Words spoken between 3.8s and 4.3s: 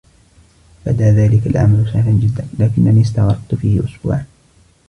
أسبوعا.